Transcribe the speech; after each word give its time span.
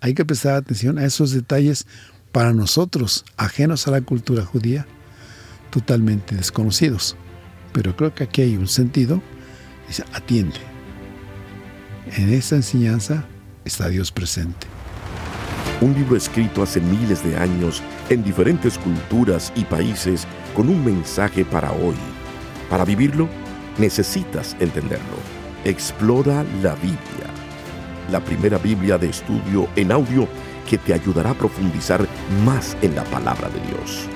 Hay 0.00 0.14
que 0.14 0.24
prestar 0.24 0.54
atención 0.54 0.98
a 0.98 1.04
esos 1.04 1.32
detalles 1.32 1.86
para 2.32 2.52
nosotros, 2.52 3.24
ajenos 3.36 3.86
a 3.86 3.90
la 3.90 4.00
cultura 4.00 4.44
judía, 4.44 4.86
totalmente 5.70 6.34
desconocidos. 6.34 7.16
Pero 7.72 7.94
creo 7.96 8.14
que 8.14 8.24
aquí 8.24 8.42
hay 8.42 8.56
un 8.56 8.68
sentido, 8.68 9.22
dice, 9.86 10.04
atiende. 10.12 10.58
En 12.16 12.32
esta 12.32 12.56
enseñanza 12.56 13.24
está 13.64 13.88
Dios 13.88 14.10
presente. 14.10 14.66
Un 15.80 15.94
libro 15.94 16.16
escrito 16.16 16.62
hace 16.62 16.80
miles 16.80 17.24
de 17.24 17.36
años 17.36 17.82
en 18.08 18.22
diferentes 18.22 18.76
culturas 18.78 19.52
y 19.54 19.64
países 19.64 20.26
con 20.54 20.68
un 20.68 20.84
mensaje 20.84 21.44
para 21.44 21.72
hoy. 21.72 21.94
Para 22.68 22.84
vivirlo, 22.84 23.28
necesitas 23.78 24.56
entenderlo. 24.60 25.16
Explora 25.64 26.44
la 26.62 26.74
Biblia, 26.76 27.30
la 28.10 28.20
primera 28.20 28.58
Biblia 28.58 28.98
de 28.98 29.08
estudio 29.08 29.68
en 29.76 29.92
audio 29.92 30.28
que 30.68 30.78
te 30.78 30.92
ayudará 30.94 31.30
a 31.30 31.34
profundizar 31.34 32.06
más 32.44 32.76
en 32.82 32.94
la 32.94 33.04
palabra 33.04 33.48
de 33.48 33.60
Dios. 33.66 34.06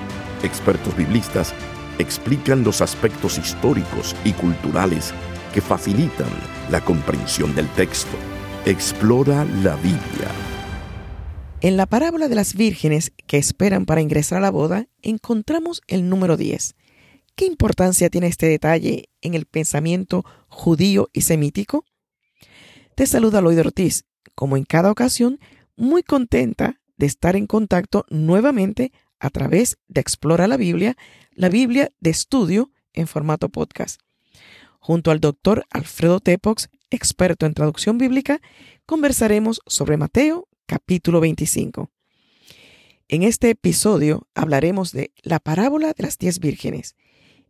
Expertos 0.43 0.97
biblistas 0.97 1.55
explican 1.99 2.65
los 2.65 2.81
aspectos 2.81 3.39
históricos 3.39 4.15
y 4.25 4.33
culturales 4.33 5.13
que 5.53 5.61
facilitan 5.61 6.29
la 6.71 6.85
comprensión 6.85 7.55
del 7.55 7.69
texto. 7.71 8.17
Explora 8.67 9.45
la 9.63 9.77
Biblia. 9.77 10.31
En 11.61 11.77
la 11.77 11.87
parábola 11.87 12.29
de 12.29 12.35
las 12.35 12.55
vírgenes 12.55 13.13
que 13.27 13.39
esperan 13.39 13.87
para 13.87 14.03
ingresar 14.03 14.39
a 14.39 14.43
la 14.43 14.51
boda, 14.51 14.87
encontramos 15.03 15.81
el 15.87 16.09
número 16.09 16.37
10. 16.37 16.75
¿Qué 17.37 17.47
importancia 17.47 18.11
tiene 18.11 18.27
este 18.27 18.47
detalle 18.47 19.09
en 19.23 19.35
el 19.35 19.47
pensamiento 19.47 20.25
judío 20.49 21.09
y 21.13 21.23
semítico? 21.23 21.85
Te 22.95 23.09
saluda 23.09 23.41
Lloyd 23.41 23.59
Ortiz, 23.59 24.05
como 24.37 24.57
en 24.57 24.65
cada 24.65 24.93
ocasión, 24.93 25.41
muy 25.75 26.05
contenta 26.05 26.81
de 26.97 27.07
estar 27.07 27.35
en 27.35 27.49
contacto 27.49 28.07
nuevamente 28.09 28.93
a 29.19 29.31
través 29.31 29.79
de 29.89 30.01
Explora 30.01 30.47
la 30.47 30.57
Biblia, 30.57 30.97
la 31.33 31.49
Biblia 31.49 31.91
de 31.99 32.11
estudio 32.11 32.71
en 32.93 33.09
formato 33.09 33.49
podcast. 33.49 34.01
Junto 34.79 35.11
al 35.11 35.19
doctor 35.19 35.65
Alfredo 35.71 36.21
Tepox, 36.21 36.69
experto 36.91 37.47
en 37.47 37.55
traducción 37.55 37.99
bíblica, 37.99 38.41
conversaremos 38.87 39.61
sobre 39.67 39.97
Mateo 39.97 40.47
capítulo 40.67 41.19
25. 41.19 41.91
En 43.09 43.25
este 43.25 43.51
episodio 43.51 44.29
hablaremos 44.37 44.93
de 44.93 45.13
la 45.25 45.41
parábola 45.41 45.95
de 45.95 46.05
las 46.05 46.17
diez 46.17 46.39
vírgenes, 46.39 46.95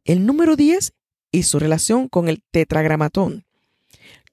el 0.06 0.24
número 0.24 0.56
10 0.56 0.94
y 1.32 1.42
su 1.42 1.58
relación 1.58 2.08
con 2.08 2.28
el 2.28 2.42
tetragramatón, 2.50 3.44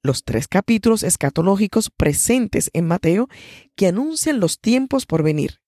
los 0.03 0.23
tres 0.23 0.47
capítulos 0.47 1.03
escatológicos 1.03 1.89
presentes 1.89 2.69
en 2.73 2.87
Mateo 2.87 3.27
que 3.75 3.87
anuncian 3.87 4.39
los 4.39 4.59
tiempos 4.59 5.05
por 5.05 5.23
venir, 5.23 5.61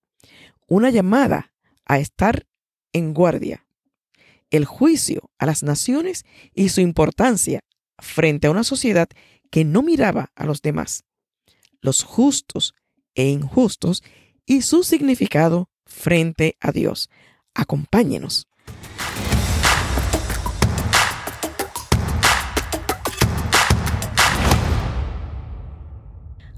una 0.66 0.90
llamada 0.90 1.52
a 1.84 1.98
estar 1.98 2.46
en 2.92 3.14
guardia, 3.14 3.66
el 4.50 4.64
juicio 4.64 5.30
a 5.38 5.46
las 5.46 5.62
naciones 5.62 6.24
y 6.54 6.68
su 6.70 6.80
importancia 6.80 7.60
frente 7.98 8.46
a 8.46 8.50
una 8.50 8.64
sociedad 8.64 9.08
que 9.50 9.64
no 9.64 9.82
miraba 9.82 10.32
a 10.34 10.46
los 10.46 10.62
demás, 10.62 11.04
los 11.80 12.02
justos 12.02 12.74
e 13.14 13.28
injustos 13.28 14.02
y 14.46 14.62
su 14.62 14.82
significado 14.82 15.68
frente 15.86 16.56
a 16.60 16.72
Dios. 16.72 17.08
Acompáñenos. 17.54 18.48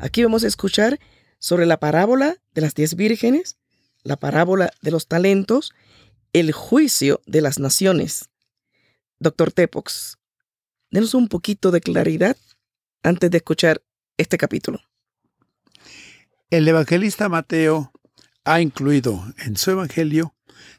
Aquí 0.07 0.23
vamos 0.23 0.45
a 0.45 0.47
escuchar 0.47 1.01
sobre 1.41 1.67
la 1.67 1.81
parábola 1.81 2.37
de 2.55 2.61
las 2.61 2.77
diez 2.77 2.95
vírgenes, 2.95 3.59
la 4.05 4.15
parábola 4.15 4.71
de 4.81 4.93
los 4.93 5.09
talentos, 5.09 5.75
el 6.33 6.53
juicio 6.53 7.21
de 7.27 7.41
las 7.41 7.59
naciones. 7.59 8.31
Doctor 9.19 9.51
Tepox, 9.51 10.19
denos 10.93 11.15
un 11.15 11.27
poquito 11.27 11.73
de 11.73 11.81
claridad 11.81 12.37
antes 13.03 13.33
de 13.33 13.39
escuchar 13.39 13.83
este 14.17 14.39
capítulo. 14.39 14.81
El 16.51 16.69
evangelista 16.69 17.29
Mateo 17.29 17.91
ha 18.45 18.61
incluido 18.61 19.35
en 19.39 19.57
su 19.57 19.73
evangelio 19.73 20.37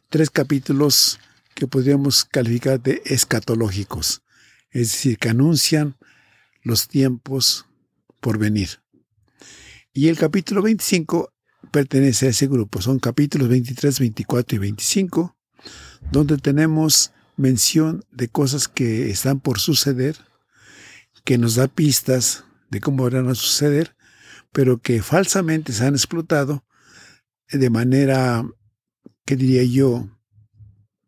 tres 0.08 0.30
capítulos 0.30 1.20
que 1.54 1.68
podríamos 1.68 2.24
calificar 2.24 2.80
de 2.80 3.02
escatológicos, 3.04 4.22
es 4.72 4.94
decir, 4.94 5.18
que 5.18 5.28
anuncian 5.28 5.98
los 6.64 6.88
tiempos 6.88 7.66
por 8.22 8.38
venir. 8.38 8.80
Y 9.94 10.10
el 10.10 10.18
capítulo 10.18 10.62
25 10.62 11.34
pertenece 11.72 12.28
a 12.28 12.30
ese 12.30 12.48
grupo. 12.48 12.82
Son 12.82 13.00
capítulos 13.00 13.50
23, 13.50 14.00
24 14.00 14.56
y 14.56 14.60
25, 14.60 15.38
donde 16.12 16.38
tenemos 16.38 17.12
mención 17.36 18.04
de 18.12 18.28
cosas 18.28 18.68
que 18.68 19.10
están 19.10 19.40
por 19.40 19.60
suceder, 19.60 20.18
que 21.24 21.38
nos 21.38 21.56
da 21.56 21.68
pistas 21.68 22.46
de 22.70 22.82
cómo 22.82 23.10
van 23.10 23.30
a 23.30 23.36
suceder, 23.36 23.96
pero 24.52 24.80
que 24.80 25.02
falsamente 25.02 25.74
se 25.74 25.86
han 25.86 25.94
explotado 25.94 26.66
de 27.50 27.70
manera, 27.70 28.46
que 29.26 29.36
diría 29.36 29.64
yo, 29.64 30.10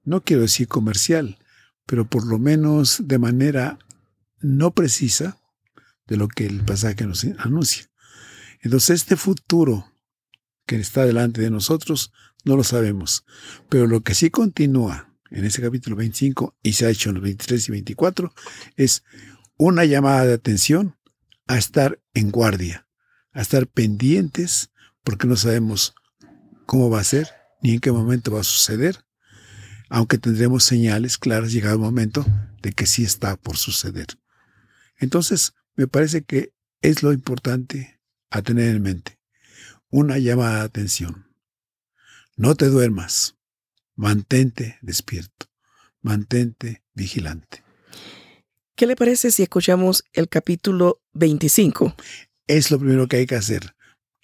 no 0.04 0.22
quiero 0.24 0.44
decir 0.44 0.68
comercial, 0.68 1.38
pero 1.86 2.06
por 2.06 2.26
lo 2.26 2.40
menos 2.40 3.02
de 3.08 3.18
manera 3.18 3.80
no 4.40 4.72
precisa 4.72 5.38
de 6.08 6.18
lo 6.18 6.28
que 6.28 6.46
el 6.46 6.64
pasaje 6.64 7.06
nos 7.06 7.26
anuncia. 7.40 7.89
Entonces 8.60 9.02
este 9.02 9.16
futuro 9.16 9.92
que 10.66 10.76
está 10.76 11.06
delante 11.06 11.42
de 11.42 11.50
nosotros 11.50 12.12
no 12.44 12.56
lo 12.56 12.64
sabemos, 12.64 13.26
pero 13.70 13.88
lo 13.88 14.02
que 14.02 14.16
sí 14.16 14.30
continúa 14.30 15.16
en 15.32 15.46
ese 15.46 15.62
capítulo 15.62 15.96
25 15.96 16.58
y 16.64 16.74
se 16.74 16.86
ha 16.86 16.90
hecho 16.90 17.10
en 17.10 17.16
los 17.16 17.24
23 17.24 17.68
y 17.68 17.72
24 17.72 18.34
es 18.76 19.04
una 19.58 19.86
llamada 19.86 20.26
de 20.26 20.34
atención 20.34 20.98
a 21.48 21.58
estar 21.58 22.00
en 22.14 22.32
guardia, 22.32 22.88
a 23.32 23.42
estar 23.42 23.68
pendientes 23.68 24.72
porque 25.04 25.28
no 25.28 25.36
sabemos 25.36 25.96
cómo 26.66 26.90
va 26.90 27.00
a 27.00 27.04
ser 27.04 27.30
ni 27.62 27.74
en 27.74 27.80
qué 27.80 27.92
momento 27.92 28.32
va 28.32 28.42
a 28.42 28.44
suceder, 28.44 29.06
aunque 29.90 30.18
tendremos 30.18 30.64
señales 30.64 31.18
claras 31.18 31.52
llegado 31.52 31.76
el 31.76 31.82
momento 31.82 32.26
de 32.62 32.72
que 32.72 32.86
sí 32.86 33.04
está 33.04 33.36
por 33.36 33.58
suceder. 33.58 34.08
Entonces, 34.98 35.54
me 35.76 35.88
parece 35.88 36.24
que 36.24 36.54
es 36.82 37.04
lo 37.04 37.12
importante 37.12 37.99
a 38.30 38.42
tener 38.42 38.76
en 38.76 38.82
mente. 38.82 39.20
Una 39.90 40.18
llamada 40.18 40.60
de 40.60 40.66
atención. 40.66 41.28
No 42.36 42.56
te 42.56 42.68
duermas. 42.68 43.36
Mantente 43.96 44.78
despierto. 44.82 45.48
Mantente 46.02 46.84
vigilante. 46.94 47.64
¿Qué 48.76 48.88
le 48.88 48.96
parece 48.96 49.32
si 49.32 49.44
escuchamos 49.44 50.06
el 50.14 50.30
capítulo 50.30 51.02
25? 51.14 51.96
Es 52.48 52.72
lo 52.72 52.80
primero 52.80 53.08
que 53.08 53.18
hay 53.18 53.26
que 53.26 53.36
hacer. 53.36 53.76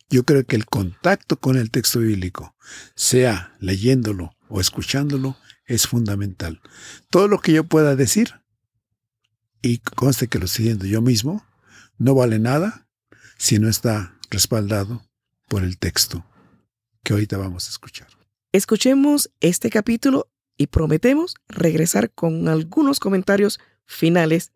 Yo 0.09 0.23
creo 0.23 0.45
que 0.45 0.55
el 0.55 0.65
contacto 0.65 1.37
con 1.37 1.57
el 1.57 1.71
texto 1.71 1.99
bíblico, 1.99 2.55
sea 2.95 3.55
leyéndolo 3.59 4.37
o 4.47 4.61
escuchándolo, 4.61 5.35
es 5.65 5.87
fundamental. 5.87 6.61
Todo 7.09 7.27
lo 7.27 7.39
que 7.39 7.51
yo 7.51 7.63
pueda 7.63 7.95
decir, 7.95 8.35
y 9.61 9.79
conste 9.79 10.27
que 10.27 10.39
lo 10.39 10.45
estoy 10.45 10.65
diciendo 10.65 10.85
yo 10.85 11.01
mismo, 11.01 11.45
no 11.97 12.13
vale 12.13 12.39
nada 12.39 12.84
si 13.37 13.59
no 13.59 13.69
está 13.69 14.15
respaldado 14.29 15.03
por 15.47 15.63
el 15.63 15.77
texto 15.77 16.25
que 17.03 17.13
ahorita 17.13 17.37
vamos 17.37 17.67
a 17.67 17.69
escuchar. 17.69 18.07
Escuchemos 18.51 19.29
este 19.41 19.69
capítulo 19.69 20.27
y 20.57 20.67
prometemos 20.67 21.35
regresar 21.47 22.11
con 22.11 22.47
algunos 22.47 22.99
comentarios 22.99 23.59
finales 23.85 24.51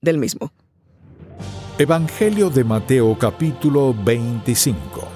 del 0.00 0.18
mismo. 0.18 0.52
Evangelio 1.78 2.50
de 2.50 2.64
Mateo 2.64 3.16
capítulo 3.16 3.94
25 3.94 5.06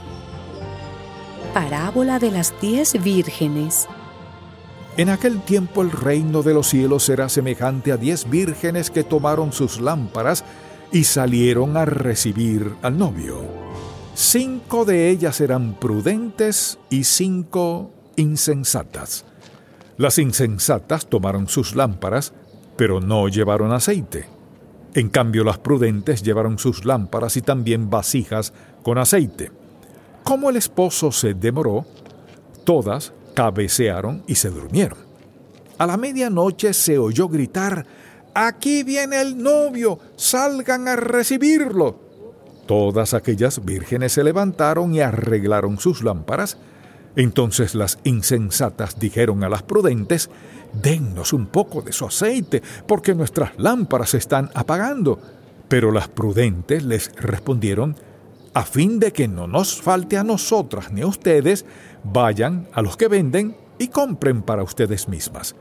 Parábola 1.53 2.21
de 2.21 2.31
las 2.31 2.55
diez 2.61 3.03
vírgenes 3.03 3.89
En 4.97 5.09
aquel 5.09 5.43
tiempo 5.43 5.83
el 5.83 5.91
reino 5.91 6.43
de 6.43 6.55
los 6.55 6.69
cielos 6.69 7.03
será 7.03 7.29
semejante 7.29 7.91
a 7.91 7.97
diez 7.97 8.31
vírgenes 8.31 8.91
que 8.91 9.03
tomaron 9.03 9.53
sus 9.53 9.81
lámparas 9.81 10.45
y 10.93 11.05
salieron 11.05 11.77
a 11.77 11.85
recibir 11.85 12.75
al 12.83 12.99
novio. 12.99 13.41
Cinco 14.15 14.85
de 14.85 15.09
ellas 15.09 15.41
eran 15.41 15.75
prudentes 15.81 16.79
y 16.91 17.05
cinco 17.05 17.91
insensatas. 18.17 19.25
Las 19.97 20.19
insensatas 20.19 21.07
tomaron 21.07 21.49
sus 21.49 21.75
lámparas, 21.75 22.35
pero 22.77 23.01
no 23.01 23.29
llevaron 23.29 23.73
aceite. 23.73 24.27
En 24.95 25.09
cambio, 25.09 25.45
las 25.45 25.59
prudentes 25.59 26.23
llevaron 26.23 26.59
sus 26.59 26.85
lámparas 26.85 27.37
y 27.39 27.43
también 27.43 27.89
vasijas 27.89 28.53
con 28.83 28.99
aceite. 28.99 29.51
Como 30.23 30.51
el 30.51 30.57
esposo 30.57 31.11
se 31.11 31.33
demoró, 31.33 31.87
todas 32.65 33.13
cabecearon 33.35 34.23
y 34.27 34.35
se 34.35 34.51
durmieron. 34.51 34.99
A 35.79 35.87
la 35.87 35.97
medianoche 35.97 36.75
se 36.75 36.99
oyó 36.99 37.29
gritar, 37.29 37.87
Aquí 38.35 38.83
viene 38.83 39.21
el 39.21 39.43
novio, 39.43 39.99
salgan 40.17 40.89
a 40.89 40.97
recibirlo. 40.97 41.99
Todas 42.67 43.13
aquellas 43.13 43.65
vírgenes 43.65 44.13
se 44.13 44.25
levantaron 44.25 44.95
y 44.95 45.01
arreglaron 45.01 45.79
sus 45.79 46.03
lámparas. 46.03 46.57
Entonces 47.15 47.75
las 47.75 47.99
insensatas 48.05 48.99
dijeron 48.99 49.45
a 49.45 49.51
las 49.51 49.63
prudentes, 49.63 50.31
Dennos 50.73 51.35
un 51.35 51.47
poco 51.47 51.83
de 51.83 51.93
su 51.93 52.07
aceite, 52.07 52.63
porque 52.87 53.15
nuestras 53.15 53.53
lámparas 53.59 54.11
se 54.11 54.19
están 54.19 54.51
apagando. 54.55 55.19
Pero 55.69 55.93
las 55.93 56.09
prudentes 56.09 56.83
les 56.83 57.15
respondieron, 57.17 57.97
a 58.55 58.65
fin 58.65 58.99
de 58.99 59.13
que 59.13 59.29
no 59.29 59.47
nos 59.47 59.81
falte 59.81 60.17
a 60.17 60.25
nosotras 60.25 60.91
ni 60.93 61.03
a 61.03 61.07
ustedes, 61.07 61.65
vayan 62.05 62.69
a 62.73 62.83
los 62.83 62.97
que 62.97 63.09
venden 63.09 63.57
y 63.79 63.89
compren 63.89 64.43
para 64.43 64.63
ustedes 64.63 65.09
mismas. 65.09 65.55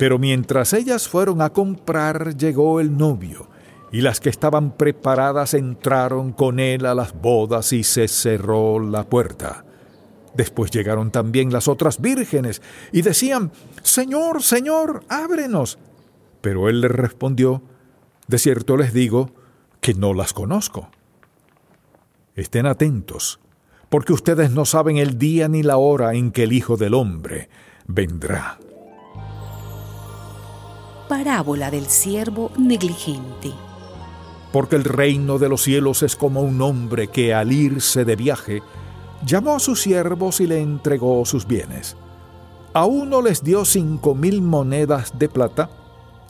Pero 0.00 0.18
mientras 0.18 0.72
ellas 0.72 1.08
fueron 1.08 1.42
a 1.42 1.50
comprar, 1.50 2.34
llegó 2.34 2.80
el 2.80 2.96
novio, 2.96 3.50
y 3.92 4.00
las 4.00 4.18
que 4.18 4.30
estaban 4.30 4.74
preparadas 4.74 5.52
entraron 5.52 6.32
con 6.32 6.58
él 6.58 6.86
a 6.86 6.94
las 6.94 7.12
bodas 7.12 7.74
y 7.74 7.84
se 7.84 8.08
cerró 8.08 8.80
la 8.80 9.04
puerta. 9.04 9.66
Después 10.32 10.70
llegaron 10.70 11.10
también 11.10 11.52
las 11.52 11.68
otras 11.68 12.00
vírgenes 12.00 12.62
y 12.92 13.02
decían, 13.02 13.52
Señor, 13.82 14.42
Señor, 14.42 15.04
ábrenos. 15.10 15.78
Pero 16.40 16.70
él 16.70 16.80
les 16.80 16.92
respondió, 16.92 17.60
De 18.26 18.38
cierto 18.38 18.78
les 18.78 18.94
digo 18.94 19.32
que 19.82 19.92
no 19.92 20.14
las 20.14 20.32
conozco. 20.32 20.88
Estén 22.34 22.64
atentos, 22.64 23.38
porque 23.90 24.14
ustedes 24.14 24.50
no 24.50 24.64
saben 24.64 24.96
el 24.96 25.18
día 25.18 25.48
ni 25.48 25.62
la 25.62 25.76
hora 25.76 26.14
en 26.14 26.32
que 26.32 26.44
el 26.44 26.54
Hijo 26.54 26.78
del 26.78 26.94
Hombre 26.94 27.50
vendrá. 27.86 28.58
Parábola 31.10 31.72
del 31.72 31.86
siervo 31.86 32.52
negligente. 32.56 33.50
Porque 34.52 34.76
el 34.76 34.84
reino 34.84 35.40
de 35.40 35.48
los 35.48 35.62
cielos 35.62 36.04
es 36.04 36.14
como 36.14 36.40
un 36.40 36.62
hombre 36.62 37.08
que 37.08 37.34
al 37.34 37.50
irse 37.50 38.04
de 38.04 38.14
viaje 38.14 38.62
llamó 39.26 39.56
a 39.56 39.58
sus 39.58 39.82
siervos 39.82 40.40
y 40.40 40.46
le 40.46 40.60
entregó 40.60 41.26
sus 41.26 41.48
bienes. 41.48 41.96
A 42.74 42.84
uno 42.84 43.22
les 43.22 43.42
dio 43.42 43.64
cinco 43.64 44.14
mil 44.14 44.40
monedas 44.40 45.18
de 45.18 45.28
plata, 45.28 45.68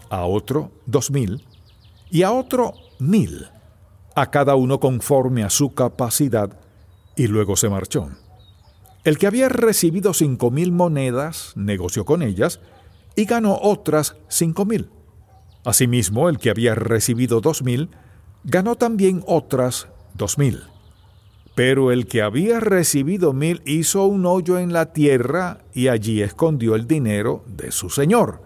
a 0.09 0.25
otro 0.25 0.73
dos 0.87 1.11
mil, 1.11 1.45
y 2.11 2.23
a 2.23 2.33
otro 2.33 2.73
mil 2.99 3.49
a 4.15 4.31
cada 4.31 4.55
uno 4.55 4.81
conforme 4.81 5.45
a 5.45 5.51
su 5.51 5.75
capacidad, 5.75 6.59
y 7.17 7.27
luego 7.27 7.55
se 7.55 7.69
marchó. 7.69 8.09
El 9.05 9.19
que 9.19 9.27
había 9.27 9.51
recibido 9.51 10.15
cinco 10.15 10.51
mil 10.51 10.73
monedas 10.73 11.53
negoció 11.55 12.07
con 12.07 12.23
ellas 12.23 12.61
y 13.17 13.25
ganó 13.25 13.59
otras 13.61 14.17
cinco 14.29 14.65
mil. 14.65 14.91
Asimismo, 15.65 16.29
el 16.29 16.39
que 16.39 16.51
había 16.51 16.75
recibido 16.75 17.41
dos 17.41 17.63
mil 17.63 17.91
ganó 18.45 18.77
también 18.77 19.23
otras 19.27 19.89
dos 20.15 20.39
mil. 20.39 20.63
Pero 21.55 21.93
el 21.93 22.07
que 22.07 22.23
había 22.23 22.61
recibido 22.61 23.33
mil 23.33 23.61
hizo 23.67 24.07
un 24.07 24.25
hoyo 24.25 24.59
en 24.59 24.73
la 24.73 24.93
tierra 24.93 25.59
y 25.75 25.89
allí 25.89 26.23
escondió 26.23 26.75
el 26.75 26.87
dinero 26.87 27.45
de 27.47 27.73
su 27.73 27.91
señor. 27.91 28.43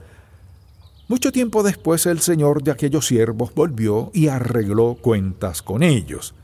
Mucho 1.06 1.30
tiempo 1.30 1.62
después 1.62 2.06
el 2.06 2.20
señor 2.20 2.62
de 2.62 2.70
aquellos 2.70 3.06
siervos 3.06 3.54
volvió 3.54 4.10
y 4.14 4.28
arregló 4.28 4.96
cuentas 5.00 5.60
con 5.62 5.82
ellos. 5.82 6.34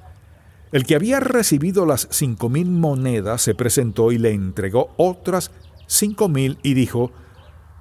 El 0.70 0.84
que 0.84 0.94
había 0.94 1.18
recibido 1.18 1.86
las 1.86 2.06
cinco 2.10 2.48
mil 2.48 2.70
monedas 2.70 3.42
se 3.42 3.54
presentó 3.54 4.12
y 4.12 4.18
le 4.18 4.32
entregó 4.32 4.90
otras 4.98 5.50
cinco 5.86 6.28
mil 6.28 6.58
y 6.62 6.74
dijo, 6.74 7.10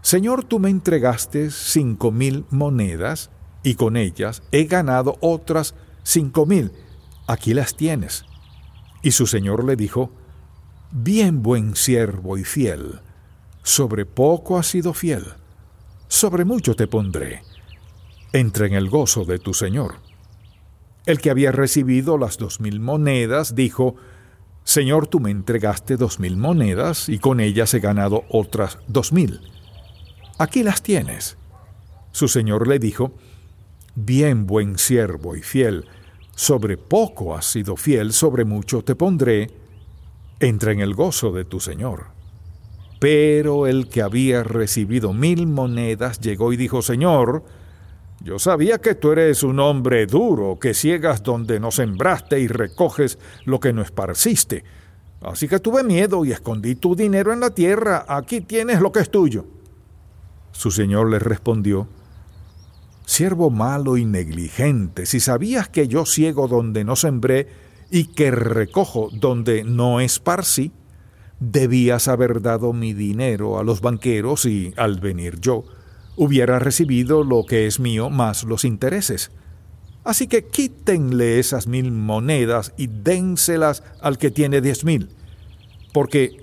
Señor, 0.02 0.44
tú 0.44 0.60
me 0.60 0.70
entregaste 0.70 1.52
cinco 1.52 2.12
mil 2.12 2.46
monedas 2.50 3.30
y 3.64 3.76
con 3.76 3.98
ellas 3.98 4.44
he 4.52 4.66
ganado 4.66 5.18
otras 5.20 5.76
cinco 6.04 6.46
mil. 6.46 6.72
Aquí 7.28 7.54
las 7.54 7.76
tienes. 7.76 8.26
Y 9.02 9.12
su 9.12 9.28
señor 9.28 9.64
le 9.64 9.76
dijo, 9.76 10.12
Bien 10.92 11.44
buen 11.44 11.76
siervo 11.76 12.38
y 12.38 12.44
fiel, 12.44 13.00
sobre 13.62 14.06
poco 14.06 14.58
has 14.58 14.68
sido 14.68 14.94
fiel 14.94 15.26
sobre 16.10 16.44
mucho 16.44 16.76
te 16.76 16.88
pondré. 16.88 17.44
Entra 18.34 18.66
en 18.66 18.74
el 18.74 18.90
gozo 18.90 19.24
de 19.26 19.40
tu 19.40 19.54
Señor. 19.54 19.96
El 21.06 21.20
que 21.20 21.30
había 21.30 21.52
recibido 21.52 22.18
las 22.18 22.38
dos 22.38 22.60
mil 22.60 22.80
monedas 22.80 23.56
dijo, 23.56 23.96
Señor, 24.64 25.08
tú 25.08 25.20
me 25.20 25.32
entregaste 25.32 25.96
dos 25.96 26.20
mil 26.20 26.36
monedas 26.36 27.08
y 27.10 27.20
con 27.20 27.40
ellas 27.40 27.74
he 27.74 27.80
ganado 27.80 28.26
otras 28.30 28.80
dos 28.88 29.14
mil. 29.14 29.40
Aquí 30.40 30.64
las 30.64 30.82
tienes. 30.82 31.38
Su 32.14 32.30
Señor 32.30 32.66
le 32.66 32.80
dijo, 32.80 33.12
Bien 33.94 34.48
buen 34.48 34.78
siervo 34.78 35.36
y 35.36 35.42
fiel, 35.42 35.86
sobre 36.34 36.78
poco 36.78 37.36
has 37.36 37.46
sido 37.46 37.76
fiel, 37.76 38.14
sobre 38.14 38.46
mucho 38.46 38.82
te 38.82 38.96
pondré, 38.96 39.52
entra 40.40 40.72
en 40.72 40.80
el 40.80 40.94
gozo 40.94 41.34
de 41.34 41.44
tu 41.44 41.60
Señor. 41.60 42.06
Pero 43.02 43.68
el 43.68 43.90
que 43.90 44.02
había 44.02 44.42
recibido 44.44 45.12
mil 45.12 45.46
monedas 45.46 46.22
llegó 46.22 46.54
y 46.54 46.58
dijo, 46.58 46.82
Señor, 46.82 47.44
yo 48.22 48.40
sabía 48.40 48.78
que 48.78 48.96
tú 48.96 49.12
eres 49.12 49.44
un 49.44 49.60
hombre 49.60 50.06
duro, 50.06 50.58
que 50.58 50.74
ciegas 50.74 51.22
donde 51.22 51.60
no 51.60 51.70
sembraste 51.70 52.40
y 52.40 52.48
recoges 52.48 53.20
lo 53.44 53.60
que 53.60 53.74
no 53.74 53.82
esparciste. 53.82 54.64
Así 55.20 55.50
que 55.50 55.60
tuve 55.60 55.84
miedo 55.84 56.24
y 56.24 56.32
escondí 56.32 56.76
tu 56.76 56.96
dinero 56.96 57.34
en 57.34 57.42
la 57.42 57.50
tierra. 57.50 58.06
Aquí 58.08 58.40
tienes 58.40 58.80
lo 58.80 58.94
que 58.94 59.02
es 59.02 59.10
tuyo. 59.10 59.59
Su 60.60 60.72
señor 60.72 61.10
le 61.10 61.20
respondió, 61.20 61.88
Siervo 63.06 63.50
malo 63.50 63.96
y 63.96 64.04
negligente, 64.04 65.06
si 65.06 65.22
sabías 65.22 65.70
que 65.70 65.88
yo 65.88 66.06
ciego 66.06 66.50
donde 66.50 66.84
no 66.84 66.98
sembré 66.98 67.48
y 67.90 68.08
que 68.08 68.30
recojo 68.30 69.08
donde 69.14 69.64
no 69.64 70.02
esparcí, 70.02 70.74
debías 71.40 72.10
haber 72.10 72.42
dado 72.42 72.74
mi 72.74 72.94
dinero 72.94 73.58
a 73.58 73.64
los 73.64 73.80
banqueros 73.80 74.44
y, 74.44 74.74
al 74.76 75.00
venir 75.00 75.40
yo, 75.40 75.64
hubiera 76.18 76.60
recibido 76.60 77.24
lo 77.24 77.46
que 77.46 77.66
es 77.66 77.80
mío 77.80 78.10
más 78.10 78.44
los 78.44 78.66
intereses. 78.66 79.32
Así 80.04 80.28
que 80.28 80.48
quítenle 80.48 81.40
esas 81.40 81.68
mil 81.68 81.94
monedas 81.94 82.74
y 82.76 82.88
dénselas 82.88 83.82
al 84.02 84.18
que 84.18 84.30
tiene 84.30 84.60
diez 84.60 84.84
mil, 84.84 85.08
porque 85.94 86.36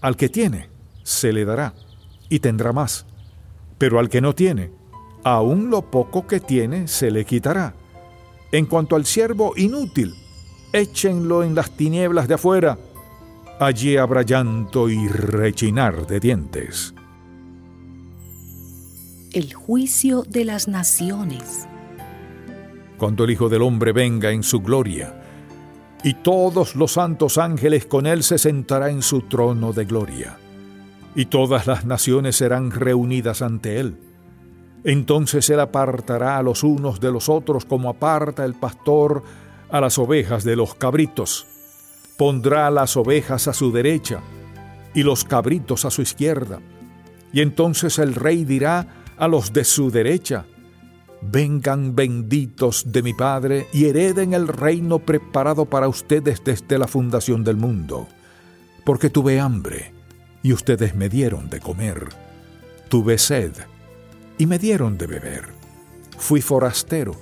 al 0.00 0.16
que 0.16 0.28
tiene 0.28 0.70
se 1.04 1.32
le 1.32 1.44
dará 1.44 1.76
y 2.28 2.40
tendrá 2.40 2.72
más, 2.72 3.06
pero 3.80 3.98
al 3.98 4.10
que 4.10 4.20
no 4.20 4.34
tiene, 4.34 4.70
aún 5.24 5.70
lo 5.70 5.90
poco 5.90 6.26
que 6.26 6.38
tiene 6.38 6.86
se 6.86 7.10
le 7.10 7.24
quitará. 7.24 7.74
En 8.52 8.66
cuanto 8.66 8.94
al 8.94 9.06
siervo 9.06 9.54
inútil, 9.56 10.14
échenlo 10.70 11.42
en 11.42 11.54
las 11.54 11.70
tinieblas 11.70 12.28
de 12.28 12.34
afuera, 12.34 12.78
allí 13.58 13.96
habrá 13.96 14.20
llanto 14.20 14.90
y 14.90 15.08
rechinar 15.08 16.06
de 16.06 16.20
dientes. 16.20 16.94
El 19.32 19.54
juicio 19.54 20.24
de 20.28 20.44
las 20.44 20.68
naciones. 20.68 21.66
Cuando 22.98 23.24
el 23.24 23.30
Hijo 23.30 23.48
del 23.48 23.62
Hombre 23.62 23.92
venga 23.92 24.30
en 24.30 24.42
su 24.42 24.60
gloria, 24.60 25.22
y 26.04 26.12
todos 26.14 26.76
los 26.76 26.92
santos 26.92 27.38
ángeles 27.38 27.86
con 27.86 28.06
él 28.06 28.24
se 28.24 28.36
sentará 28.36 28.90
en 28.90 29.00
su 29.00 29.22
trono 29.22 29.72
de 29.72 29.86
gloria, 29.86 30.38
y 31.14 31.26
todas 31.26 31.66
las 31.66 31.84
naciones 31.84 32.36
serán 32.36 32.70
reunidas 32.70 33.42
ante 33.42 33.80
él. 33.80 33.98
Entonces 34.84 35.50
él 35.50 35.60
apartará 35.60 36.38
a 36.38 36.42
los 36.42 36.62
unos 36.62 37.00
de 37.00 37.12
los 37.12 37.28
otros 37.28 37.64
como 37.64 37.90
aparta 37.90 38.44
el 38.44 38.54
pastor 38.54 39.22
a 39.70 39.80
las 39.80 39.98
ovejas 39.98 40.44
de 40.44 40.56
los 40.56 40.74
cabritos 40.74 41.46
pondrá 42.20 42.70
las 42.70 42.98
ovejas 42.98 43.48
a 43.48 43.54
su 43.54 43.72
derecha 43.72 44.20
y 44.92 45.04
los 45.04 45.24
cabritos 45.24 45.86
a 45.86 45.90
su 45.90 46.02
izquierda. 46.02 46.60
Y 47.32 47.40
entonces 47.40 47.98
el 47.98 48.14
rey 48.14 48.44
dirá 48.44 48.88
a 49.16 49.26
los 49.26 49.54
de 49.54 49.64
su 49.64 49.90
derecha, 49.90 50.44
vengan 51.22 51.96
benditos 51.96 52.92
de 52.92 53.02
mi 53.02 53.14
Padre 53.14 53.68
y 53.72 53.86
hereden 53.86 54.34
el 54.34 54.48
reino 54.48 54.98
preparado 54.98 55.64
para 55.64 55.88
ustedes 55.88 56.44
desde 56.44 56.78
la 56.78 56.86
fundación 56.86 57.42
del 57.42 57.56
mundo, 57.56 58.06
porque 58.84 59.08
tuve 59.08 59.40
hambre 59.40 59.94
y 60.42 60.52
ustedes 60.52 60.94
me 60.94 61.08
dieron 61.08 61.50
de 61.50 61.60
comer, 61.60 62.08
Tuve 62.90 63.18
sed 63.18 63.52
y 64.36 64.46
me 64.46 64.58
dieron 64.58 64.98
de 64.98 65.06
beber. 65.06 65.44
Fui 66.18 66.40
forastero 66.40 67.14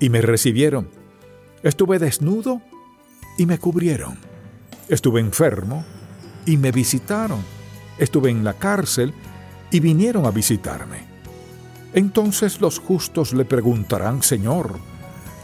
y 0.00 0.08
me 0.08 0.20
recibieron. 0.20 0.90
Estuve 1.62 2.00
desnudo 2.00 2.62
y 3.36 3.46
me 3.46 3.58
cubrieron. 3.58 4.18
Estuve 4.88 5.20
enfermo 5.20 5.84
y 6.46 6.56
me 6.56 6.72
visitaron. 6.72 7.44
Estuve 7.96 8.30
en 8.30 8.42
la 8.42 8.54
cárcel 8.54 9.14
y 9.70 9.78
vinieron 9.78 10.26
a 10.26 10.32
visitarme. 10.32 11.06
Entonces 11.94 12.60
los 12.60 12.80
justos 12.80 13.32
le 13.32 13.44
preguntarán, 13.44 14.24
Señor, 14.24 14.80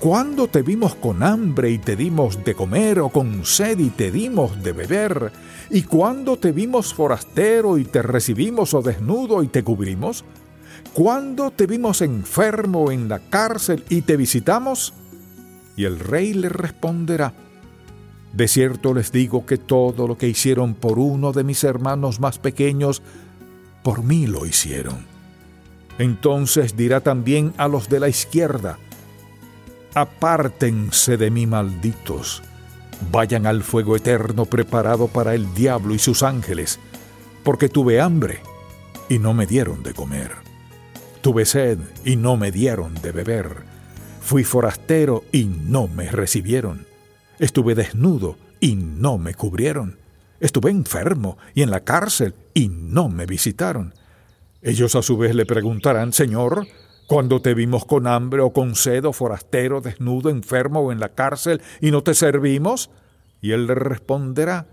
¿cuándo 0.04 0.49
te 0.49 0.61
vimos 0.61 0.94
con 0.96 1.23
hambre 1.23 1.70
y 1.70 1.78
te 1.78 1.96
dimos 1.96 2.44
de 2.44 2.54
comer 2.54 3.00
o 3.00 3.08
con 3.08 3.46
sed 3.46 3.78
y 3.78 3.88
te 3.88 4.12
dimos 4.12 4.62
de 4.62 4.73
beber? 4.73 5.32
¿Y 5.70 5.80
cuándo 5.84 6.37
te 6.37 6.52
vimos 6.52 6.92
forastero 6.92 7.78
y 7.78 7.87
te 7.87 8.02
recibimos 8.02 8.75
o 8.75 8.82
desnudo 8.82 9.42
y 9.42 9.49
te 9.49 9.64
cubrimos? 9.64 10.26
¿Cuándo 10.92 11.52
te 11.52 11.66
vimos 11.66 12.02
enfermo 12.02 12.90
en 12.90 13.08
la 13.08 13.18
cárcel 13.18 13.82
y 13.88 14.02
te 14.02 14.18
visitamos? 14.18 14.92
Y 15.75 15.87
el 15.87 15.99
rey 15.99 16.34
le 16.34 16.50
responderá, 16.50 17.32
De 18.34 18.46
cierto 18.46 18.92
les 18.92 19.11
digo 19.11 19.46
que 19.46 19.56
todo 19.56 20.06
lo 20.06 20.18
que 20.18 20.28
hicieron 20.28 20.75
por 20.75 20.99
uno 20.99 21.32
de 21.32 21.44
mis 21.44 21.64
hermanos 21.64 22.20
más 22.20 22.38
pequeños, 22.38 23.00
por 23.82 24.02
mí 24.02 24.26
lo 24.26 24.44
hicieron. 24.44 25.06
Entonces 25.96 26.76
dirá 26.76 27.00
también 27.00 27.54
a 27.56 27.68
los 27.68 27.88
de 27.88 28.00
la 28.00 28.08
izquierda, 28.11 28.78
Apártense 29.94 31.16
de 31.16 31.30
mí, 31.30 31.46
malditos, 31.46 32.42
vayan 33.12 33.46
al 33.46 33.62
fuego 33.62 33.94
eterno 33.94 34.44
preparado 34.44 35.06
para 35.06 35.34
el 35.34 35.54
diablo 35.54 35.94
y 35.94 36.00
sus 36.00 36.24
ángeles, 36.24 36.80
porque 37.44 37.68
tuve 37.68 38.00
hambre 38.00 38.40
y 39.08 39.20
no 39.20 39.34
me 39.34 39.46
dieron 39.46 39.84
de 39.84 39.94
comer. 39.94 40.32
Tuve 41.20 41.44
sed 41.44 41.78
y 42.04 42.16
no 42.16 42.36
me 42.36 42.50
dieron 42.50 42.94
de 42.94 43.12
beber. 43.12 43.56
Fui 44.20 44.42
forastero 44.42 45.24
y 45.30 45.44
no 45.44 45.86
me 45.86 46.10
recibieron. 46.10 46.86
Estuve 47.38 47.76
desnudo 47.76 48.36
y 48.58 48.74
no 48.74 49.16
me 49.16 49.34
cubrieron. 49.34 49.98
Estuve 50.40 50.70
enfermo 50.70 51.38
y 51.54 51.62
en 51.62 51.70
la 51.70 51.80
cárcel 51.80 52.34
y 52.52 52.68
no 52.68 53.08
me 53.08 53.26
visitaron. 53.26 53.94
Ellos 54.60 54.96
a 54.96 55.02
su 55.02 55.16
vez 55.16 55.34
le 55.34 55.46
preguntarán, 55.46 56.12
Señor, 56.12 56.66
¿cuándo 57.06 57.40
te 57.40 57.54
vimos 57.54 57.84
con 57.84 58.06
hambre 58.06 58.40
o 58.40 58.52
con 58.52 58.75
sed 58.75 59.04
o 59.04 59.12
forastero, 59.12 59.80
desnudo, 59.80 60.30
enfermo 60.30 60.80
o 60.80 60.92
en 60.92 61.00
la 61.00 61.11
cárcel 61.11 61.62
y 61.80 61.90
no 61.90 62.02
te 62.02 62.14
servimos? 62.14 62.90
Y 63.40 63.52
él 63.52 63.66
le 63.66 63.75
responderá, 63.75 64.66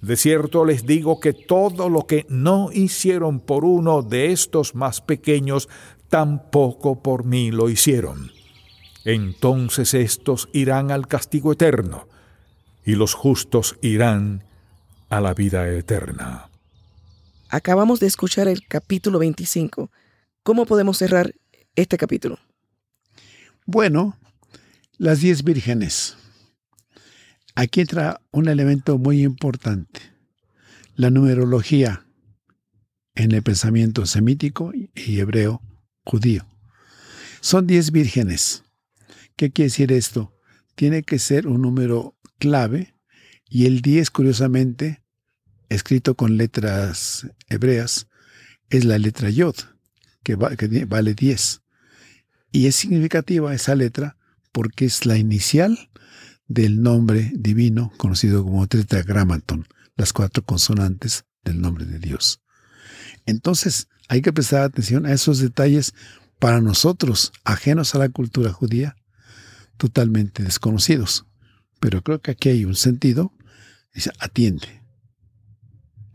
de 0.00 0.16
cierto 0.16 0.64
les 0.64 0.86
digo 0.86 1.20
que 1.20 1.32
todo 1.32 1.88
lo 1.88 2.06
que 2.06 2.26
no 2.28 2.70
hicieron 2.72 3.40
por 3.40 3.64
uno 3.64 4.02
de 4.02 4.32
estos 4.32 4.74
más 4.74 5.00
pequeños, 5.00 5.68
tampoco 6.08 7.02
por 7.02 7.24
mí 7.24 7.50
lo 7.50 7.68
hicieron. 7.68 8.30
Entonces 9.04 9.94
estos 9.94 10.48
irán 10.52 10.90
al 10.90 11.06
castigo 11.08 11.52
eterno, 11.52 12.06
y 12.84 12.94
los 12.94 13.14
justos 13.14 13.76
irán 13.80 14.44
a 15.08 15.20
la 15.20 15.34
vida 15.34 15.68
eterna. 15.68 16.48
Acabamos 17.48 18.00
de 18.00 18.06
escuchar 18.06 18.48
el 18.48 18.66
capítulo 18.66 19.18
25. 19.18 19.90
¿Cómo 20.42 20.66
podemos 20.66 20.98
cerrar 20.98 21.34
este 21.76 21.96
capítulo? 21.96 22.38
Bueno, 23.66 24.18
las 24.98 25.20
diez 25.20 25.44
vírgenes. 25.44 26.16
Aquí 27.54 27.80
entra 27.80 28.20
un 28.30 28.48
elemento 28.48 28.98
muy 28.98 29.22
importante, 29.22 30.00
la 30.94 31.10
numerología 31.10 32.06
en 33.14 33.32
el 33.32 33.42
pensamiento 33.42 34.06
semítico 34.06 34.72
y 34.74 35.20
hebreo 35.20 35.60
judío. 36.04 36.46
Son 37.40 37.66
diez 37.66 37.90
vírgenes. 37.90 38.64
¿Qué 39.36 39.50
quiere 39.50 39.66
decir 39.66 39.92
esto? 39.92 40.38
Tiene 40.74 41.02
que 41.02 41.18
ser 41.18 41.46
un 41.46 41.62
número 41.62 42.16
clave 42.38 42.94
y 43.48 43.66
el 43.66 43.82
10, 43.82 44.10
curiosamente, 44.10 45.02
escrito 45.68 46.14
con 46.14 46.36
letras 46.36 47.28
hebreas, 47.48 48.08
es 48.70 48.84
la 48.84 48.98
letra 48.98 49.28
Yod, 49.28 49.56
que, 50.22 50.36
vale 50.36 51.14
10. 51.14 51.61
Y 52.52 52.66
es 52.66 52.76
significativa 52.76 53.54
esa 53.54 53.74
letra 53.74 54.16
porque 54.52 54.84
es 54.84 55.06
la 55.06 55.16
inicial 55.16 55.90
del 56.46 56.82
nombre 56.82 57.32
divino 57.34 57.92
conocido 57.96 58.44
como 58.44 58.66
tetragramaton, 58.66 59.66
las 59.96 60.12
cuatro 60.12 60.44
consonantes 60.44 61.24
del 61.42 61.60
nombre 61.60 61.86
de 61.86 61.98
Dios. 61.98 62.42
Entonces, 63.24 63.88
hay 64.08 64.20
que 64.20 64.32
prestar 64.32 64.62
atención 64.62 65.06
a 65.06 65.12
esos 65.12 65.38
detalles 65.38 65.94
para 66.38 66.60
nosotros, 66.60 67.32
ajenos 67.44 67.94
a 67.94 67.98
la 67.98 68.10
cultura 68.10 68.52
judía, 68.52 68.96
totalmente 69.78 70.42
desconocidos. 70.42 71.24
Pero 71.80 72.02
creo 72.02 72.20
que 72.20 72.32
aquí 72.32 72.50
hay 72.50 72.64
un 72.64 72.74
sentido. 72.74 73.32
Dice, 73.94 74.10
atiende. 74.18 74.82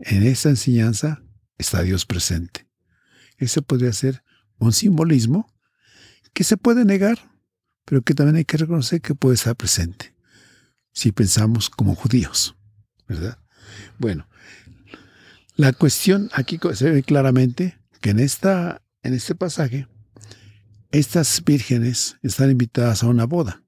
En 0.00 0.22
esta 0.22 0.50
enseñanza 0.50 1.22
está 1.56 1.82
Dios 1.82 2.06
presente. 2.06 2.68
Ese 3.38 3.62
podría 3.62 3.92
ser 3.92 4.22
un 4.58 4.72
simbolismo 4.72 5.52
que 6.32 6.44
se 6.44 6.56
puede 6.56 6.84
negar, 6.84 7.18
pero 7.84 8.02
que 8.02 8.14
también 8.14 8.36
hay 8.36 8.44
que 8.44 8.56
reconocer 8.56 9.00
que 9.00 9.14
puede 9.14 9.34
estar 9.34 9.56
presente, 9.56 10.14
si 10.92 11.12
pensamos 11.12 11.70
como 11.70 11.94
judíos, 11.94 12.56
¿verdad? 13.06 13.38
Bueno, 13.98 14.28
la 15.56 15.72
cuestión 15.72 16.30
aquí 16.34 16.58
se 16.74 16.90
ve 16.90 17.02
claramente 17.02 17.78
que 18.00 18.10
en, 18.10 18.20
esta, 18.20 18.82
en 19.02 19.14
este 19.14 19.34
pasaje, 19.34 19.88
estas 20.90 21.42
vírgenes 21.44 22.16
están 22.22 22.50
invitadas 22.50 23.02
a 23.02 23.08
una 23.08 23.24
boda. 23.24 23.62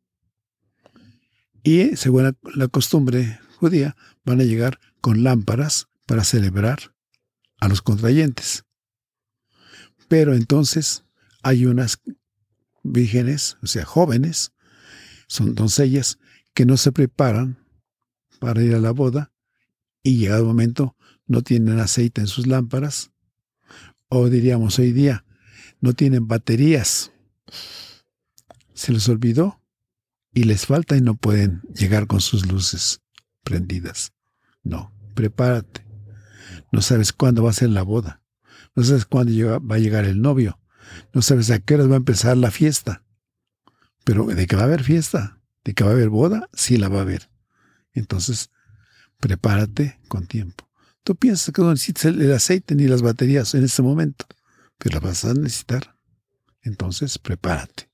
Y 1.62 1.96
según 1.96 2.36
la 2.54 2.68
costumbre 2.68 3.40
judía, 3.56 3.96
van 4.24 4.40
a 4.40 4.44
llegar 4.44 4.78
con 5.00 5.24
lámparas 5.24 5.88
para 6.06 6.24
celebrar 6.24 6.94
a 7.58 7.68
los 7.68 7.82
contrayentes. 7.82 8.64
Pero 10.08 10.34
entonces 10.34 11.04
hay 11.42 11.66
unas 11.66 12.00
vírgenes, 12.82 13.58
o 13.62 13.66
sea, 13.66 13.84
jóvenes, 13.84 14.52
son 15.26 15.54
doncellas, 15.54 16.18
que 16.54 16.66
no 16.66 16.76
se 16.76 16.92
preparan 16.92 17.64
para 18.38 18.62
ir 18.62 18.74
a 18.74 18.80
la 18.80 18.90
boda 18.90 19.32
y 20.02 20.16
llegado 20.16 20.40
el 20.40 20.46
momento 20.46 20.96
no 21.26 21.42
tienen 21.42 21.78
aceite 21.78 22.20
en 22.20 22.26
sus 22.26 22.46
lámparas, 22.46 23.12
o 24.08 24.28
diríamos 24.28 24.78
hoy 24.78 24.92
día, 24.92 25.24
no 25.80 25.94
tienen 25.94 26.26
baterías. 26.26 27.12
Se 28.74 28.92
les 28.92 29.08
olvidó 29.08 29.60
y 30.32 30.44
les 30.44 30.66
falta 30.66 30.96
y 30.96 31.00
no 31.00 31.14
pueden 31.14 31.62
llegar 31.74 32.06
con 32.06 32.20
sus 32.20 32.46
luces 32.46 33.00
prendidas. 33.44 34.12
No, 34.62 34.92
prepárate. 35.14 35.86
No 36.72 36.82
sabes 36.82 37.12
cuándo 37.12 37.44
va 37.44 37.50
a 37.50 37.54
ser 37.54 37.70
la 37.70 37.82
boda. 37.82 38.22
No 38.74 38.84
sabes 38.84 39.04
cuándo 39.04 39.60
va 39.60 39.74
a 39.76 39.78
llegar 39.78 40.04
el 40.04 40.20
novio. 40.20 40.59
No 41.12 41.22
sabes 41.22 41.50
a 41.50 41.58
qué 41.58 41.74
hora 41.74 41.86
va 41.86 41.94
a 41.94 41.98
empezar 41.98 42.36
la 42.36 42.50
fiesta. 42.50 43.04
Pero 44.04 44.26
de 44.26 44.46
que 44.46 44.56
va 44.56 44.62
a 44.62 44.64
haber 44.66 44.82
fiesta, 44.82 45.40
de 45.64 45.74
que 45.74 45.84
va 45.84 45.90
a 45.90 45.92
haber 45.92 46.08
boda, 46.08 46.48
sí 46.52 46.76
la 46.76 46.88
va 46.88 46.98
a 46.98 47.02
haber. 47.02 47.30
Entonces, 47.92 48.50
prepárate 49.18 49.98
con 50.08 50.26
tiempo. 50.26 50.68
Tú 51.02 51.16
piensas 51.16 51.54
que 51.54 51.62
no 51.62 51.70
necesitas 51.70 52.06
el 52.06 52.32
aceite 52.32 52.74
ni 52.74 52.86
las 52.86 53.02
baterías 53.02 53.54
en 53.54 53.64
este 53.64 53.82
momento, 53.82 54.26
pero 54.78 54.94
las 54.94 55.02
vas 55.02 55.24
a 55.24 55.34
necesitar. 55.34 55.96
Entonces, 56.62 57.18
prepárate. 57.18 57.90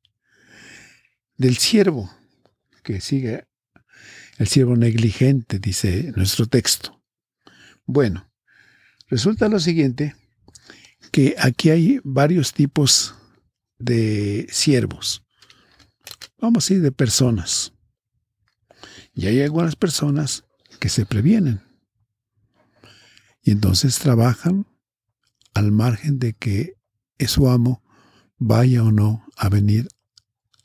Del 1.37 1.57
siervo, 1.57 2.11
que 2.83 3.01
sigue 3.01 3.47
el 4.39 4.49
siervo 4.49 4.77
negligente, 4.77 5.59
dice 5.59 6.13
nuestro 6.17 6.47
texto. 6.47 7.03
Bueno, 7.85 8.29
Resulta 9.09 9.49
lo 9.49 9.61
siguiente, 9.61 10.17
que 11.17 11.35
aquí 11.39 11.71
hay 11.71 11.99
varios 12.05 12.53
tipos 12.53 13.15
de 13.79 14.47
siervos. 14.51 15.25
Vamos 16.39 16.69
a 16.69 16.75
ir 16.75 16.83
de 16.83 16.93
personas. 16.93 17.73
Y 19.15 19.27
hay 19.27 19.41
algunas 19.41 19.77
personas 19.77 20.45
que 20.79 20.91
se 20.91 21.07
previenen. 21.07 21.63
Y 23.43 23.51
entonces 23.51 23.99
trabajan 23.99 24.67
al 25.55 25.73
margen 25.73 26.19
de 26.19 26.35
que 26.35 26.75
su 27.27 27.49
amo 27.49 27.83
vaya 28.37 28.83
o 28.83 28.93
no 28.93 29.25
a 29.39 29.49
venir 29.49 29.89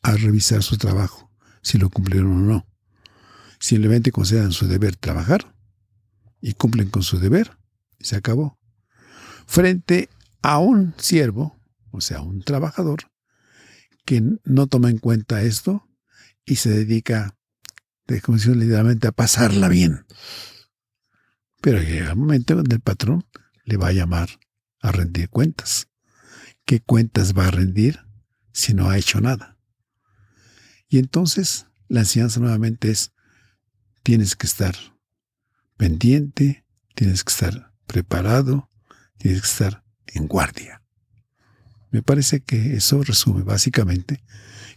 a 0.01 0.17
revisar 0.17 0.63
su 0.63 0.77
trabajo, 0.77 1.31
si 1.61 1.77
lo 1.77 1.89
cumplieron 1.89 2.33
o 2.33 2.39
no. 2.39 2.67
Simplemente 3.57 4.11
concedan 4.11 4.51
su 4.51 4.67
deber 4.67 4.97
trabajar 4.97 5.55
y 6.41 6.55
cumplen 6.55 6.89
con 6.89 7.03
su 7.03 7.19
deber 7.19 7.57
se 8.01 8.17
acabó. 8.17 8.59
Frente 9.47 10.09
a 10.41 10.59
un 10.59 10.93
siervo, 10.97 11.59
o 11.91 12.01
sea, 12.01 12.21
un 12.21 12.41
trabajador, 12.41 13.11
que 14.05 14.23
no 14.43 14.67
toma 14.67 14.89
en 14.89 14.97
cuenta 14.97 15.43
esto 15.43 15.87
y 16.45 16.55
se 16.55 16.69
dedica, 16.69 17.37
de 18.07 18.21
comisión 18.21 18.59
literalmente, 18.59 19.07
a 19.07 19.11
pasarla 19.11 19.69
bien. 19.69 20.05
Pero 21.61 21.81
llega 21.81 22.09
el 22.09 22.17
momento 22.17 22.55
donde 22.55 22.75
el 22.75 22.81
patrón 22.81 23.25
le 23.65 23.77
va 23.77 23.89
a 23.89 23.93
llamar 23.93 24.29
a 24.81 24.91
rendir 24.91 25.29
cuentas. 25.29 25.87
¿Qué 26.65 26.79
cuentas 26.79 27.37
va 27.37 27.47
a 27.47 27.51
rendir 27.51 27.99
si 28.51 28.73
no 28.73 28.89
ha 28.89 28.97
hecho 28.97 29.21
nada? 29.21 29.57
Y 30.89 30.97
entonces 30.97 31.67
la 31.87 32.01
enseñanza 32.01 32.39
nuevamente 32.39 32.89
es, 32.89 33.13
tienes 34.03 34.35
que 34.35 34.47
estar 34.47 34.75
pendiente, 35.77 36.65
tienes 36.95 37.23
que 37.23 37.31
estar 37.31 37.73
preparado, 37.85 38.69
tienes 39.17 39.41
que 39.41 39.47
estar 39.47 39.83
en 40.13 40.27
guardia. 40.27 40.81
Me 41.91 42.01
parece 42.01 42.41
que 42.41 42.75
eso 42.75 43.03
resume 43.03 43.43
básicamente 43.43 44.23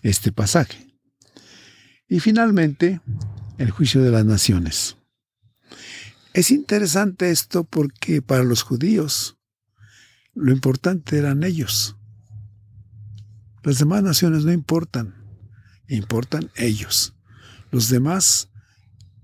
este 0.03 0.33
pasaje. 0.33 0.95
Y 2.09 2.21
finalmente, 2.21 3.00
el 3.59 3.71
juicio 3.71 4.03
de 4.03 4.11
las 4.11 4.25
naciones. 4.25 4.97
Es 6.33 6.50
interesante 6.50 7.31
esto 7.31 7.64
porque 7.64 8.21
para 8.21 8.43
los 8.43 8.62
judíos 8.62 9.38
lo 10.35 10.53
importante 10.53 11.17
eran 11.17 11.45
ellos. 11.45 11.97
Las 13.62 13.79
demás 13.79 14.03
naciones 14.03 14.45
no 14.45 14.53
importan, 14.53 15.14
importan 15.88 16.50
ellos. 16.57 17.14
Los 17.71 17.88
demás 17.88 18.50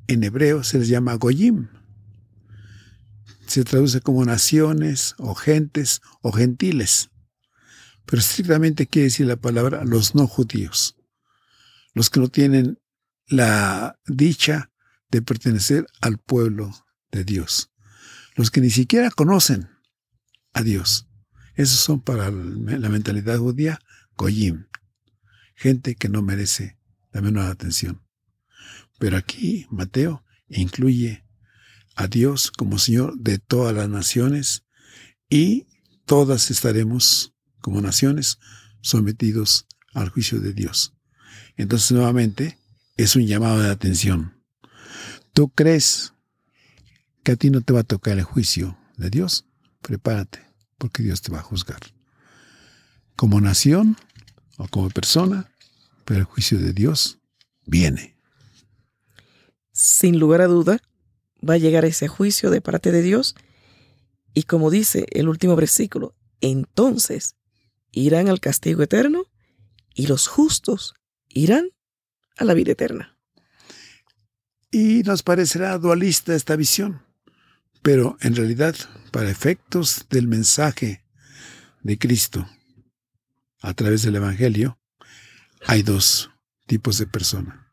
en 0.07 0.25
hebreo 0.25 0.63
se 0.63 0.79
les 0.79 0.89
llama 0.89 1.15
goyim. 1.15 1.69
Se 3.51 3.65
traduce 3.65 4.01
como 4.01 4.25
naciones 4.25 5.17
o 5.19 5.35
gentes 5.35 6.03
o 6.23 6.31
gentiles. 6.31 7.11
Pero 8.07 8.21
estrictamente 8.21 8.87
quiere 8.87 9.07
decir 9.07 9.27
la 9.27 9.39
palabra 9.39 9.83
los 9.85 10.15
no 10.15 10.29
judíos. 10.29 10.95
Los 11.93 12.11
que 12.11 12.21
no 12.21 12.29
tienen 12.29 12.79
la 13.27 13.99
dicha 14.07 14.71
de 15.11 15.21
pertenecer 15.21 15.85
al 16.01 16.19
pueblo 16.19 16.71
de 17.11 17.25
Dios. 17.25 17.73
Los 18.37 18.53
que 18.53 18.61
ni 18.61 18.71
siquiera 18.71 19.11
conocen 19.11 19.69
a 20.53 20.63
Dios. 20.63 21.09
Esos 21.57 21.81
son 21.81 22.01
para 22.01 22.31
la 22.31 22.89
mentalidad 22.89 23.39
judía 23.39 23.81
goyim. 24.17 24.69
Gente 25.57 25.97
que 25.97 26.09
no 26.09 26.23
merece 26.23 26.79
la 27.11 27.21
menor 27.21 27.47
atención. 27.47 28.01
Pero 29.01 29.17
aquí 29.17 29.67
Mateo 29.71 30.25
incluye 30.47 31.25
a 31.97 32.07
Dios 32.07 32.51
como 32.51 32.79
Señor 32.79 33.19
de 33.19 33.39
todas 33.39 33.75
las 33.75 33.89
naciones 33.89 34.65
y 35.29 35.67
todas 36.07 36.51
estaremos 36.51 37.35
como 37.61 37.81
naciones 37.81 38.39
sometidos 38.81 39.67
al 39.93 40.09
juicio 40.09 40.41
de 40.41 40.53
Dios. 40.53 40.95
Entonces 41.57 41.93
nuevamente 41.93 42.59
es 42.97 43.17
un 43.17 43.27
llamado 43.27 43.61
de 43.61 43.71
atención. 43.71 44.43
¿Tú 45.33 45.51
crees 45.51 46.15
que 47.23 47.33
a 47.33 47.37
ti 47.37 47.51
no 47.51 47.61
te 47.61 47.73
va 47.73 47.81
a 47.81 47.85
tocar 47.85 48.19
el 48.19 48.25
juicio 48.25 48.79
de 48.97 49.11
Dios? 49.11 49.47
Prepárate, 49.83 50.47
porque 50.79 51.03
Dios 51.03 51.23
te 51.23 51.33
va 51.33 51.41
a 51.41 51.43
juzgar. 51.43 51.81
Como 53.17 53.41
nación 53.41 53.97
o 54.57 54.69
como 54.69 54.91
persona, 54.91 55.51
pero 56.05 56.21
el 56.21 56.27
juicio 56.27 56.59
de 56.59 56.73
Dios 56.73 57.19
viene 57.67 58.21
sin 59.81 60.19
lugar 60.19 60.43
a 60.43 60.47
duda, 60.47 60.83
va 61.47 61.55
a 61.55 61.59
llegar 61.59 61.85
ese 61.85 62.09
juicio 62.09 62.51
de 62.51 62.61
parte 62.61 62.93
de 62.93 63.03
Dios. 63.03 63.35
Y 64.35 64.45
como 64.45 64.71
dice 64.71 65.07
el 65.11 65.29
último 65.29 65.57
versículo, 65.57 66.15
entonces 66.41 67.37
irán 67.93 68.29
al 68.29 68.41
castigo 68.41 68.83
eterno 68.83 69.25
y 69.95 70.07
los 70.07 70.29
justos 70.29 70.95
irán 71.29 71.71
a 72.37 72.45
la 72.45 72.55
vida 72.55 72.73
eterna. 72.73 73.19
Y 74.71 75.03
nos 75.03 75.23
parecerá 75.23 75.77
dualista 75.79 76.35
esta 76.35 76.55
visión, 76.55 77.03
pero 77.83 78.17
en 78.21 78.37
realidad, 78.37 78.77
para 79.11 79.31
efectos 79.31 80.07
del 80.11 80.29
mensaje 80.29 81.05
de 81.83 81.99
Cristo 81.99 82.49
a 83.61 83.75
través 83.75 84.03
del 84.03 84.17
Evangelio, 84.17 84.79
hay 85.67 85.83
dos 85.83 86.31
tipos 86.67 86.99
de 86.99 87.07
personas 87.07 87.71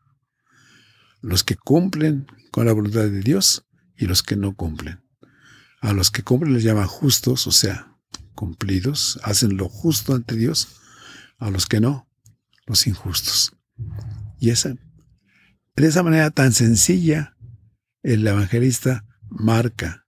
los 1.20 1.44
que 1.44 1.56
cumplen 1.56 2.26
con 2.50 2.66
la 2.66 2.72
voluntad 2.72 3.02
de 3.02 3.20
Dios 3.20 3.66
y 3.96 4.06
los 4.06 4.22
que 4.22 4.36
no 4.36 4.54
cumplen. 4.54 5.02
A 5.80 5.92
los 5.92 6.10
que 6.10 6.22
cumplen 6.22 6.54
les 6.54 6.62
llama 6.62 6.86
justos, 6.86 7.46
o 7.46 7.52
sea, 7.52 7.96
cumplidos, 8.34 9.18
hacen 9.22 9.56
lo 9.56 9.68
justo 9.68 10.14
ante 10.14 10.36
Dios. 10.36 10.80
A 11.38 11.50
los 11.50 11.66
que 11.66 11.80
no, 11.80 12.08
los 12.66 12.86
injustos. 12.86 13.56
Y 14.40 14.50
esa, 14.50 14.74
de 15.76 15.86
esa 15.86 16.02
manera 16.02 16.30
tan 16.30 16.52
sencilla, 16.52 17.36
el 18.02 18.26
evangelista 18.26 19.04
marca 19.28 20.06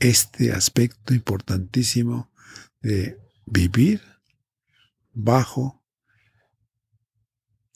este 0.00 0.52
aspecto 0.52 1.14
importantísimo 1.14 2.32
de 2.80 3.18
vivir 3.46 4.00
bajo 5.12 5.84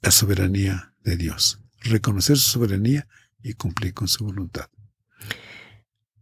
la 0.01 0.11
soberanía 0.11 0.95
de 1.05 1.17
Dios 1.17 1.65
reconocer 1.85 2.37
su 2.39 2.51
soberanía 2.51 3.07
y 3.45 3.53
cumplir 3.55 3.95
con 3.95 4.09
su 4.09 4.25
voluntad. 4.25 4.67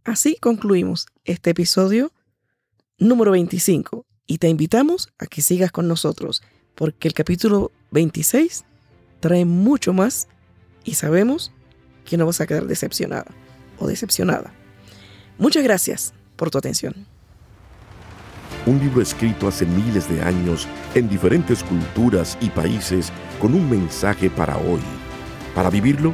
Así 0.03 0.37
concluimos 0.39 1.07
este 1.23 1.51
episodio 1.51 2.11
número 2.99 3.31
25 3.31 4.05
y 4.27 4.37
te 4.37 4.49
invitamos 4.49 5.09
a 5.17 5.25
que 5.25 5.41
sigas 5.41 5.71
con 5.71 5.87
nosotros 5.87 6.43
porque 6.75 7.07
el 7.07 7.15
capítulo 7.15 7.71
26 7.91 8.65
trae 9.19 9.45
mucho 9.45 9.93
más 9.93 10.27
y 10.83 10.93
sabemos 10.93 11.51
que 12.05 12.17
no 12.17 12.25
vas 12.25 12.41
a 12.41 12.45
quedar 12.45 12.67
decepcionada 12.67 13.33
o 13.79 13.87
decepcionada. 13.87 14.53
Muchas 15.37 15.63
gracias 15.63 16.13
por 16.35 16.51
tu 16.51 16.57
atención. 16.57 17.07
Un 18.65 18.79
libro 18.79 19.01
escrito 19.01 19.47
hace 19.47 19.65
miles 19.65 20.09
de 20.09 20.21
años 20.21 20.67
en 20.93 21.09
diferentes 21.09 21.63
culturas 21.63 22.37
y 22.39 22.49
países 22.49 23.11
con 23.41 23.53
un 23.53 23.69
mensaje 23.69 24.29
para 24.29 24.57
hoy 24.57 24.79
para 25.53 25.69
vivirlo, 25.69 26.13